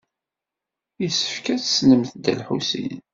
Yessefk 1.01 1.45
ad 1.53 1.59
tessnemt 1.61 2.11
Dda 2.15 2.33
Lḥusin. 2.39 2.95